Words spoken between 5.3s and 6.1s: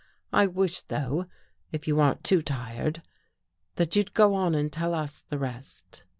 rest."